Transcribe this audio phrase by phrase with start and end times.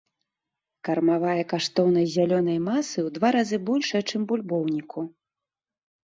[0.87, 4.99] Кармавая каштоўнасць зялёнай масы ў два разы большая, чым бульбоўніку.